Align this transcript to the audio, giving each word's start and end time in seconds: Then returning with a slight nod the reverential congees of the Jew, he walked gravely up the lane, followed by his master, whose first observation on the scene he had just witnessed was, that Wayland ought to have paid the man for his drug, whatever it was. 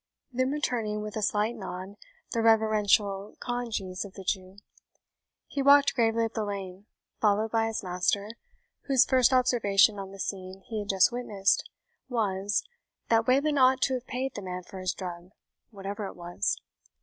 Then 0.33 0.49
returning 0.49 1.03
with 1.03 1.15
a 1.15 1.21
slight 1.21 1.55
nod 1.55 1.93
the 2.31 2.41
reverential 2.41 3.35
congees 3.39 4.03
of 4.03 4.13
the 4.15 4.23
Jew, 4.23 4.57
he 5.45 5.61
walked 5.61 5.93
gravely 5.93 6.25
up 6.25 6.33
the 6.33 6.43
lane, 6.43 6.87
followed 7.19 7.51
by 7.51 7.67
his 7.67 7.83
master, 7.83 8.31
whose 8.87 9.05
first 9.05 9.31
observation 9.31 9.99
on 9.99 10.09
the 10.11 10.17
scene 10.17 10.61
he 10.65 10.79
had 10.79 10.89
just 10.89 11.11
witnessed 11.11 11.69
was, 12.09 12.63
that 13.09 13.27
Wayland 13.27 13.59
ought 13.59 13.83
to 13.83 13.93
have 13.93 14.07
paid 14.07 14.33
the 14.33 14.41
man 14.41 14.63
for 14.63 14.79
his 14.79 14.95
drug, 14.95 15.33
whatever 15.69 16.07
it 16.07 16.15
was. 16.15 16.57